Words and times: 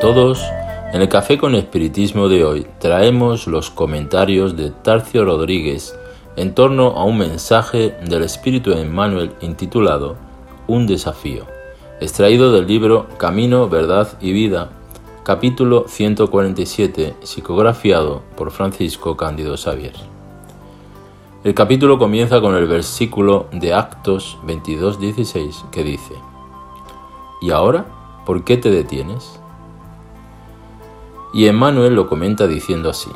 todos. 0.00 0.42
En 0.94 1.02
el 1.02 1.10
Café 1.10 1.36
con 1.36 1.54
Espiritismo 1.54 2.30
de 2.30 2.42
hoy 2.42 2.66
traemos 2.78 3.46
los 3.46 3.68
comentarios 3.68 4.56
de 4.56 4.70
Tarcio 4.70 5.26
Rodríguez 5.26 5.94
en 6.36 6.54
torno 6.54 6.92
a 6.92 7.04
un 7.04 7.18
mensaje 7.18 7.94
del 8.02 8.22
Espíritu 8.22 8.72
Emmanuel 8.72 9.34
intitulado 9.42 10.16
Un 10.68 10.86
desafío, 10.86 11.44
extraído 12.00 12.50
del 12.50 12.66
libro 12.66 13.08
Camino, 13.18 13.68
Verdad 13.68 14.08
y 14.22 14.32
Vida, 14.32 14.70
capítulo 15.22 15.84
147, 15.86 17.16
psicografiado 17.22 18.22
por 18.38 18.52
Francisco 18.52 19.18
Cándido 19.18 19.58
Xavier. 19.58 19.92
El 21.44 21.52
capítulo 21.52 21.98
comienza 21.98 22.40
con 22.40 22.56
el 22.56 22.66
versículo 22.66 23.48
de 23.52 23.74
Actos 23.74 24.38
22:16 24.46 25.68
que 25.70 25.84
dice, 25.84 26.14
¿Y 27.42 27.50
ahora 27.50 27.84
por 28.24 28.44
qué 28.44 28.56
te 28.56 28.70
detienes? 28.70 29.41
Y 31.32 31.46
Emmanuel 31.46 31.94
lo 31.94 32.08
comenta 32.08 32.46
diciendo 32.46 32.90
así. 32.90 33.10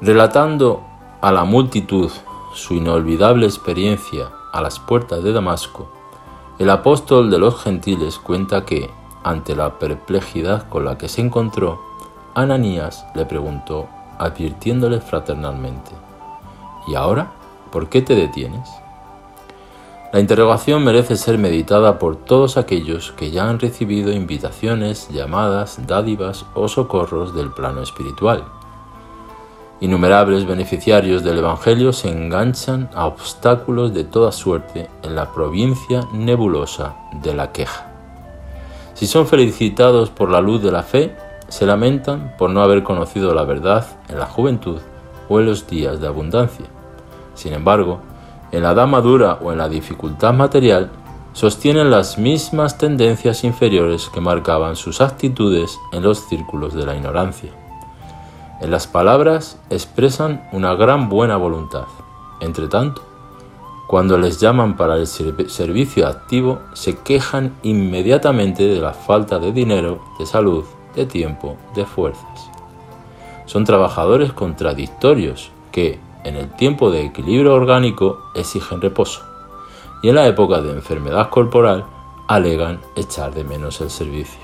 Relatando 0.00 0.82
a 1.20 1.32
la 1.32 1.44
multitud 1.44 2.10
su 2.54 2.74
inolvidable 2.74 3.46
experiencia 3.46 4.30
a 4.52 4.60
las 4.60 4.78
puertas 4.78 5.22
de 5.22 5.32
Damasco, 5.32 5.88
el 6.58 6.70
apóstol 6.70 7.30
de 7.30 7.38
los 7.38 7.62
gentiles 7.62 8.18
cuenta 8.18 8.64
que, 8.64 8.90
ante 9.22 9.54
la 9.54 9.78
perplejidad 9.78 10.68
con 10.68 10.84
la 10.84 10.98
que 10.98 11.08
se 11.08 11.20
encontró, 11.20 11.80
Ananías 12.34 13.06
le 13.14 13.26
preguntó, 13.26 13.88
advirtiéndole 14.18 15.00
fraternalmente, 15.00 15.92
¿Y 16.88 16.94
ahora? 16.94 17.32
¿Por 17.70 17.90
qué 17.90 18.00
te 18.00 18.14
detienes? 18.14 18.66
La 20.10 20.20
interrogación 20.20 20.84
merece 20.84 21.16
ser 21.16 21.36
meditada 21.36 21.98
por 21.98 22.16
todos 22.16 22.56
aquellos 22.56 23.12
que 23.12 23.30
ya 23.30 23.46
han 23.46 23.58
recibido 23.58 24.10
invitaciones, 24.10 25.08
llamadas, 25.10 25.86
dádivas 25.86 26.46
o 26.54 26.66
socorros 26.66 27.34
del 27.34 27.50
plano 27.50 27.82
espiritual. 27.82 28.44
Innumerables 29.80 30.46
beneficiarios 30.46 31.22
del 31.22 31.38
Evangelio 31.38 31.92
se 31.92 32.10
enganchan 32.10 32.88
a 32.94 33.06
obstáculos 33.06 33.92
de 33.92 34.04
toda 34.04 34.32
suerte 34.32 34.88
en 35.02 35.14
la 35.14 35.30
provincia 35.30 36.08
nebulosa 36.14 36.96
de 37.22 37.34
la 37.34 37.52
queja. 37.52 37.92
Si 38.94 39.06
son 39.06 39.26
felicitados 39.26 40.08
por 40.08 40.30
la 40.30 40.40
luz 40.40 40.62
de 40.62 40.72
la 40.72 40.84
fe, 40.84 41.14
se 41.48 41.66
lamentan 41.66 42.34
por 42.38 42.48
no 42.48 42.62
haber 42.62 42.82
conocido 42.82 43.34
la 43.34 43.44
verdad 43.44 43.86
en 44.08 44.18
la 44.18 44.26
juventud 44.26 44.80
o 45.28 45.38
en 45.38 45.46
los 45.46 45.66
días 45.66 46.00
de 46.00 46.06
abundancia. 46.06 46.66
Sin 47.34 47.52
embargo, 47.52 48.00
en 48.52 48.62
la 48.62 48.72
edad 48.72 48.86
madura 48.86 49.38
o 49.42 49.52
en 49.52 49.58
la 49.58 49.68
dificultad 49.68 50.34
material, 50.34 50.90
sostienen 51.32 51.90
las 51.90 52.18
mismas 52.18 52.78
tendencias 52.78 53.44
inferiores 53.44 54.08
que 54.12 54.20
marcaban 54.20 54.76
sus 54.76 55.00
actitudes 55.00 55.78
en 55.92 56.02
los 56.02 56.26
círculos 56.28 56.74
de 56.74 56.84
la 56.84 56.96
ignorancia. 56.96 57.50
En 58.60 58.70
las 58.70 58.86
palabras 58.86 59.60
expresan 59.70 60.48
una 60.52 60.74
gran 60.74 61.08
buena 61.08 61.36
voluntad. 61.36 61.84
Entre 62.40 62.66
tanto, 62.66 63.02
cuando 63.86 64.18
les 64.18 64.40
llaman 64.40 64.76
para 64.76 64.96
el 64.96 65.06
servicio 65.06 66.06
activo, 66.06 66.60
se 66.74 66.98
quejan 66.98 67.54
inmediatamente 67.62 68.64
de 68.64 68.80
la 68.80 68.92
falta 68.92 69.38
de 69.38 69.52
dinero, 69.52 70.02
de 70.18 70.26
salud, 70.26 70.64
de 70.94 71.06
tiempo, 71.06 71.56
de 71.74 71.86
fuerzas. 71.86 72.50
Son 73.46 73.64
trabajadores 73.64 74.32
contradictorios 74.32 75.52
que, 75.72 76.00
en 76.24 76.36
el 76.36 76.50
tiempo 76.56 76.90
de 76.90 77.04
equilibrio 77.04 77.54
orgánico 77.54 78.20
exigen 78.34 78.80
reposo 78.80 79.22
y 80.02 80.08
en 80.08 80.14
la 80.14 80.26
época 80.26 80.60
de 80.60 80.72
enfermedad 80.72 81.30
corporal 81.30 81.84
alegan 82.26 82.80
echar 82.96 83.34
de 83.34 83.44
menos 83.44 83.80
el 83.80 83.90
servicio. 83.90 84.40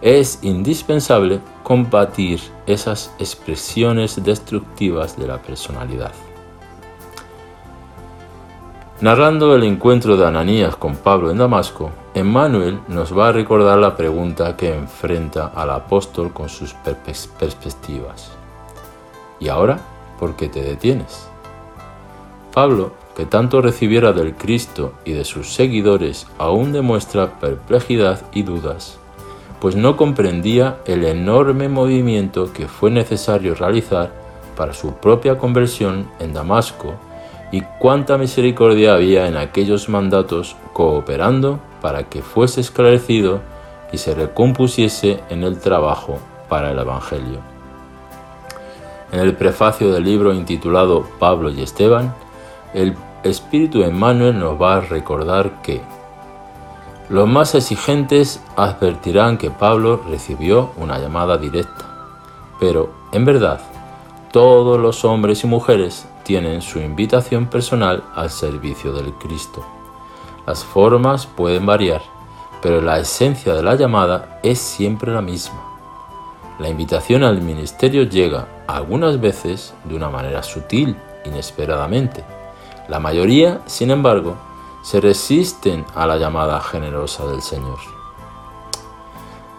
Es 0.00 0.40
indispensable 0.42 1.40
combatir 1.62 2.40
esas 2.66 3.14
expresiones 3.18 4.22
destructivas 4.22 5.16
de 5.16 5.26
la 5.26 5.42
personalidad. 5.42 6.12
Narrando 9.00 9.54
el 9.54 9.62
encuentro 9.62 10.16
de 10.16 10.26
Ananías 10.26 10.74
con 10.76 10.96
Pablo 10.96 11.30
en 11.30 11.38
Damasco, 11.38 11.90
Emmanuel 12.14 12.80
nos 12.88 13.16
va 13.16 13.28
a 13.28 13.32
recordar 13.32 13.78
la 13.78 13.96
pregunta 13.96 14.56
que 14.56 14.74
enfrenta 14.74 15.52
al 15.54 15.70
apóstol 15.70 16.32
con 16.32 16.48
sus 16.48 16.74
perspectivas. 16.74 18.32
¿Y 19.38 19.48
ahora? 19.48 19.78
¿Por 20.18 20.36
qué 20.36 20.48
te 20.48 20.62
detienes? 20.62 21.28
Pablo, 22.52 22.92
que 23.16 23.26
tanto 23.26 23.60
recibiera 23.60 24.12
del 24.12 24.34
Cristo 24.34 24.92
y 25.04 25.12
de 25.12 25.24
sus 25.24 25.52
seguidores, 25.52 26.26
aún 26.38 26.72
demuestra 26.72 27.38
perplejidad 27.38 28.22
y 28.32 28.42
dudas, 28.42 28.98
pues 29.60 29.76
no 29.76 29.96
comprendía 29.96 30.78
el 30.86 31.04
enorme 31.04 31.68
movimiento 31.68 32.52
que 32.52 32.68
fue 32.68 32.90
necesario 32.90 33.54
realizar 33.54 34.12
para 34.56 34.72
su 34.72 34.94
propia 34.94 35.38
conversión 35.38 36.08
en 36.20 36.32
Damasco 36.32 36.94
y 37.50 37.62
cuánta 37.78 38.18
misericordia 38.18 38.94
había 38.94 39.26
en 39.26 39.36
aquellos 39.36 39.88
mandatos 39.88 40.56
cooperando 40.72 41.60
para 41.80 42.04
que 42.04 42.22
fuese 42.22 42.60
esclarecido 42.60 43.40
y 43.92 43.98
se 43.98 44.14
recompusiese 44.14 45.20
en 45.30 45.44
el 45.44 45.58
trabajo 45.58 46.18
para 46.48 46.72
el 46.72 46.78
Evangelio. 46.78 47.57
En 49.10 49.20
el 49.20 49.34
prefacio 49.34 49.92
del 49.92 50.04
libro 50.04 50.34
intitulado 50.34 51.06
Pablo 51.18 51.50
y 51.50 51.62
Esteban, 51.62 52.14
el 52.74 52.94
Espíritu 53.22 53.82
Emmanuel 53.82 54.38
nos 54.38 54.60
va 54.60 54.76
a 54.76 54.80
recordar 54.80 55.62
que 55.62 55.80
los 57.08 57.26
más 57.26 57.54
exigentes 57.54 58.42
advertirán 58.54 59.38
que 59.38 59.50
Pablo 59.50 60.02
recibió 60.08 60.72
una 60.76 60.98
llamada 60.98 61.38
directa, 61.38 61.86
pero 62.60 62.90
en 63.12 63.24
verdad 63.24 63.60
todos 64.30 64.78
los 64.78 65.06
hombres 65.06 65.42
y 65.42 65.46
mujeres 65.46 66.06
tienen 66.22 66.60
su 66.60 66.78
invitación 66.78 67.46
personal 67.46 68.04
al 68.14 68.28
servicio 68.28 68.92
del 68.92 69.14
Cristo. 69.14 69.64
Las 70.46 70.62
formas 70.64 71.26
pueden 71.26 71.64
variar, 71.64 72.02
pero 72.60 72.82
la 72.82 72.98
esencia 72.98 73.54
de 73.54 73.62
la 73.62 73.74
llamada 73.74 74.38
es 74.42 74.58
siempre 74.58 75.10
la 75.12 75.22
misma. 75.22 75.67
La 76.58 76.68
invitación 76.68 77.22
al 77.22 77.40
ministerio 77.40 78.02
llega 78.02 78.48
algunas 78.66 79.20
veces 79.20 79.74
de 79.84 79.94
una 79.94 80.10
manera 80.10 80.42
sutil, 80.42 80.96
inesperadamente. 81.24 82.24
La 82.88 82.98
mayoría, 82.98 83.60
sin 83.66 83.92
embargo, 83.92 84.36
se 84.82 85.00
resisten 85.00 85.84
a 85.94 86.04
la 86.04 86.16
llamada 86.16 86.60
generosa 86.60 87.26
del 87.26 87.42
Señor. 87.42 87.78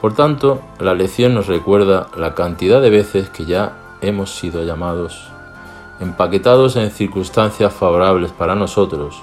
Por 0.01 0.13
tanto, 0.13 0.59
la 0.77 0.93
lección 0.93 1.33
nos 1.33 1.47
recuerda 1.47 2.07
la 2.17 2.35
cantidad 2.35 2.81
de 2.81 2.89
veces 2.89 3.29
que 3.29 3.45
ya 3.45 3.97
hemos 4.01 4.35
sido 4.35 4.65
llamados, 4.65 5.31
empaquetados 6.01 6.75
en 6.75 6.91
circunstancias 6.91 7.71
favorables 7.73 8.33
para 8.33 8.55
nosotros, 8.55 9.21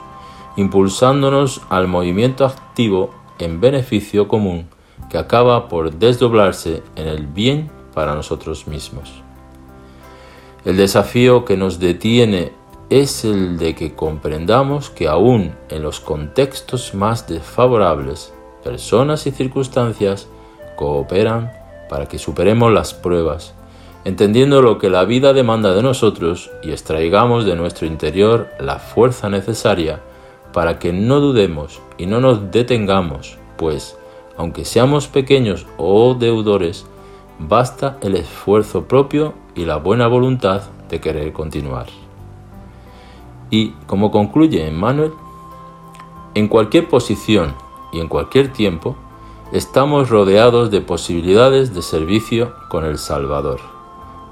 impulsándonos 0.57 1.61
al 1.69 1.89
movimiento 1.89 2.47
activo 2.47 3.11
en 3.39 3.61
beneficio 3.61 4.29
común 4.29 4.67
que 5.11 5.19
acaba 5.19 5.69
por 5.69 5.93
desdoblarse 5.93 6.83
en 6.97 7.07
el 7.07 7.27
bien 7.27 7.71
para 7.95 8.15
nosotros 8.15 8.67
mismos. 8.67 9.23
El 10.65 10.77
desafío 10.77 11.45
que 11.45 11.57
nos 11.57 11.79
detiene 11.79 12.53
es 12.91 13.25
el 13.25 13.59
de 13.59 13.75
que 13.75 13.95
comprendamos 13.95 14.91
que 14.91 15.09
aún 15.09 15.55
en 15.69 15.83
los 15.83 16.01
contextos 16.01 16.95
más 16.95 17.27
desfavorables, 17.27 18.33
personas 18.63 19.27
y 19.27 19.31
circunstancias 19.31 20.29
cooperan 20.77 21.53
para 21.89 22.07
que 22.07 22.19
superemos 22.19 22.73
las 22.73 22.95
pruebas, 22.95 23.55
entendiendo 24.05 24.63
lo 24.63 24.79
que 24.79 24.91
la 24.91 25.05
vida 25.05 25.33
demanda 25.33 25.75
de 25.75 25.83
nosotros 25.83 26.51
y 26.63 26.71
extraigamos 26.71 27.45
de 27.45 27.57
nuestro 27.57 27.87
interior 27.87 28.49
la 28.61 28.79
fuerza 28.79 29.29
necesaria 29.29 30.01
para 30.53 30.79
que 30.79 30.93
no 30.93 31.21
dudemos 31.21 31.81
y 31.99 32.07
no 32.07 32.21
nos 32.21 32.51
detengamos, 32.51 33.37
pues 33.57 33.97
aunque 34.37 34.65
seamos 34.65 35.09
pequeños 35.09 35.67
o 35.79 36.15
deudores, 36.15 36.87
basta 37.39 37.99
el 38.03 38.15
esfuerzo 38.17 38.85
propio 38.85 39.35
y 39.55 39.65
la 39.65 39.77
buena 39.77 40.07
voluntad 40.07 40.63
de 40.89 41.01
querer 41.01 41.33
continuar. 41.33 41.87
Y 43.51 43.71
como 43.87 44.11
concluye 44.11 44.67
Emmanuel, 44.67 45.13
en 46.35 46.49
cualquier 46.49 46.89
posición 46.89 47.55
y 47.93 48.01
en 48.01 48.09
cualquier 48.09 48.53
tiempo, 48.53 48.97
estamos 49.53 50.11
rodeados 50.11 50.71
de 50.71 50.81
posibilidades 50.81 51.75
de 51.75 51.83
servicio 51.83 52.53
con 52.69 52.85
el 52.85 52.99
Salvador. 52.99 53.61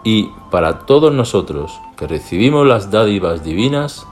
Y 0.03 0.31
para 0.51 0.81
todos 0.81 1.15
nosotros 1.15 1.81
que 1.97 2.07
recibimos 2.07 2.67
las 2.67 2.91
dádivas 2.91 3.43
divinas, 3.43 4.07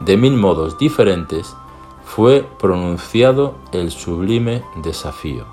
de 0.00 0.16
mil 0.16 0.34
modos 0.36 0.78
diferentes, 0.78 1.56
fue 2.14 2.42
pronunciado 2.58 3.54
el 3.72 3.90
sublime 3.90 4.62
desafío. 4.82 5.46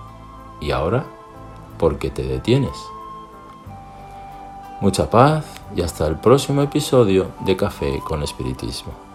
¿Y 0.59 0.71
ahora? 0.71 1.05
¿Por 1.77 1.97
qué 1.97 2.09
te 2.09 2.23
detienes? 2.23 2.75
Mucha 4.81 5.09
paz 5.09 5.45
y 5.73 5.81
hasta 5.81 6.05
el 6.05 6.19
próximo 6.19 6.61
episodio 6.61 7.27
de 7.45 7.55
Café 7.55 8.01
con 8.05 8.23
Espiritismo. 8.23 9.08